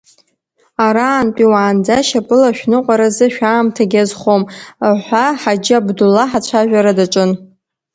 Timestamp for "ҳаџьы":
5.41-5.75